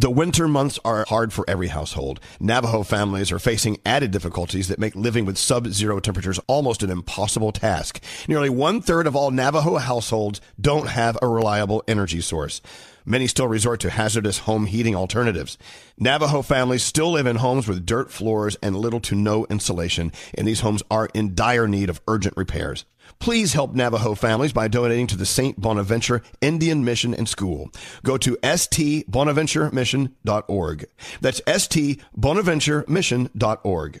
[0.00, 2.20] The winter months are hard for every household.
[2.40, 6.88] Navajo families are facing added difficulties that make living with sub zero temperatures almost an
[6.88, 8.02] impossible task.
[8.26, 12.62] Nearly one third of all Navajo households don't have a reliable energy source.
[13.04, 15.56] Many still resort to hazardous home heating alternatives.
[15.98, 20.46] Navajo families still live in homes with dirt floors and little to no insulation, and
[20.46, 22.84] these homes are in dire need of urgent repairs.
[23.18, 25.60] Please help Navajo families by donating to the St.
[25.60, 27.70] Bonaventure Indian Mission and School.
[28.02, 30.86] Go to stbonaventuremission.org.
[31.20, 34.00] That's stbonaventuremission.org.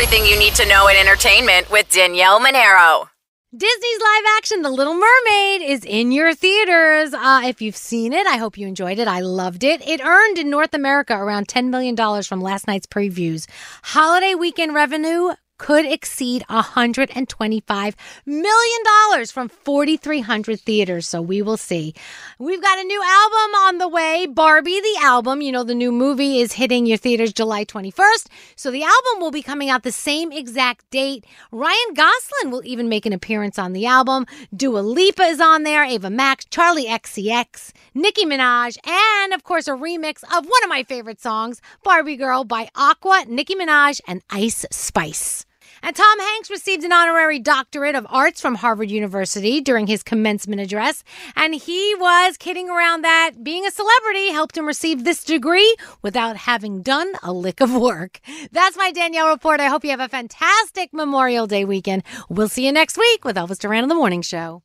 [0.00, 3.08] Everything you need to know in entertainment with Danielle Monaro.
[3.50, 7.12] Disney's live action The Little Mermaid is in your theaters.
[7.12, 9.08] Uh, if you've seen it, I hope you enjoyed it.
[9.08, 9.84] I loved it.
[9.88, 13.48] It earned in North America around $10 million from last night's previews.
[13.82, 21.08] Holiday weekend revenue could exceed $125 million from 4,300 theaters.
[21.08, 21.94] So we will see.
[22.38, 25.42] We've got a new album on the way Barbie, the album.
[25.42, 28.28] You know, the new movie is hitting your theaters July 21st.
[28.56, 31.24] So the album will be coming out the same exact date.
[31.50, 34.26] Ryan Gosling will even make an appearance on the album.
[34.54, 39.72] Dua Lipa is on there, Ava Max, Charli XCX, Nicki Minaj, and of course, a
[39.72, 44.64] remix of one of my favorite songs, Barbie Girl by Aqua, Nicki Minaj, and Ice
[44.70, 45.46] Spice.
[45.82, 50.60] And Tom Hanks received an honorary doctorate of arts from Harvard University during his commencement
[50.60, 51.04] address.
[51.36, 56.36] And he was kidding around that being a celebrity helped him receive this degree without
[56.36, 58.20] having done a lick of work.
[58.52, 59.60] That's my Danielle report.
[59.60, 62.02] I hope you have a fantastic Memorial Day weekend.
[62.28, 64.62] We'll see you next week with Elvis Duran in the Morning Show.